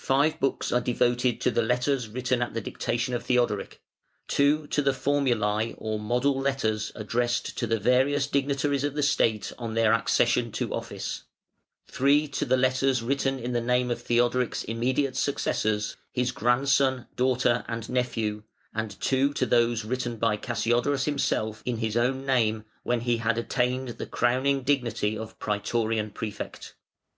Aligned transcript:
Five 0.00 0.40
books 0.40 0.72
are 0.72 0.80
devoted 0.80 1.40
to 1.40 1.52
the 1.52 1.62
letters 1.62 2.08
written 2.08 2.42
at 2.42 2.52
the 2.52 2.60
dictation 2.60 3.14
of 3.14 3.22
Theodoric; 3.22 3.80
two 4.26 4.66
to 4.66 4.82
the 4.82 4.90
Formulæ 4.90 5.76
or 5.78 6.00
model 6.00 6.34
letters 6.40 6.90
addressed 6.96 7.56
to 7.58 7.64
the 7.68 7.78
various 7.78 8.26
dignitaries 8.26 8.82
of 8.82 8.94
the 8.94 9.04
State 9.04 9.52
on 9.56 9.74
their 9.74 9.92
accession 9.92 10.50
to 10.50 10.74
office; 10.74 11.22
three 11.86 12.26
to 12.26 12.44
the 12.44 12.56
letters 12.56 13.04
written 13.04 13.38
in 13.38 13.52
the 13.52 13.60
name 13.60 13.88
of 13.92 14.02
Theodoric's 14.02 14.64
immediate 14.64 15.14
successors 15.14 15.94
(his 16.10 16.32
grandson, 16.32 17.06
daughter, 17.14 17.64
and 17.68 17.88
nephew); 17.88 18.42
and 18.74 18.98
two 19.00 19.32
to 19.34 19.46
those 19.46 19.84
written 19.84 20.16
by 20.16 20.36
Cassiodorus 20.36 21.04
himself 21.04 21.62
in 21.64 21.76
his 21.76 21.96
own 21.96 22.26
name 22.26 22.64
when 22.82 23.02
he 23.02 23.18
had 23.18 23.38
attained 23.38 23.90
the 23.90 24.06
crowning 24.06 24.64
dignity 24.64 25.16
of 25.16 25.38
Prætorian 25.38 26.12
Prefect. 26.12 26.74